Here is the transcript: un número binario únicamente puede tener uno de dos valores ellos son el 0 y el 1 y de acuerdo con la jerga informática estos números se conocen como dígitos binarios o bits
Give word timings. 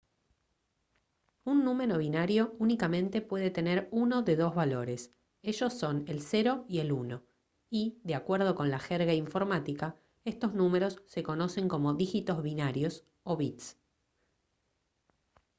un 1.43 1.63
número 1.63 1.99
binario 1.99 2.55
únicamente 2.57 3.21
puede 3.21 3.51
tener 3.51 3.87
uno 3.91 4.23
de 4.23 4.35
dos 4.35 4.55
valores 4.55 5.13
ellos 5.43 5.75
son 5.75 6.05
el 6.07 6.23
0 6.23 6.65
y 6.67 6.79
el 6.79 6.91
1 6.91 7.21
y 7.69 7.99
de 8.03 8.15
acuerdo 8.15 8.55
con 8.55 8.71
la 8.71 8.79
jerga 8.79 9.13
informática 9.13 9.95
estos 10.25 10.55
números 10.55 11.03
se 11.05 11.21
conocen 11.21 11.67
como 11.67 11.93
dígitos 11.93 12.41
binarios 12.41 13.03
o 13.21 13.37
bits 13.37 13.77